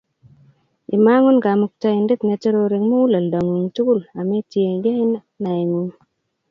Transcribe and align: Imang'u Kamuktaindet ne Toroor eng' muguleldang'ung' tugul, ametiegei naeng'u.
Imang'u 0.95 1.29
Kamuktaindet 1.43 2.21
ne 2.23 2.35
Toroor 2.41 2.71
eng' 2.77 2.89
muguleldang'ung' 2.91 3.71
tugul, 3.75 3.99
ametiegei 4.19 5.01
naeng'u. 5.43 5.83